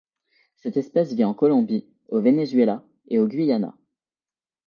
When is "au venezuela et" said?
2.09-3.19